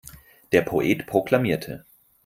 [0.51, 1.85] Der Poet proklamierte.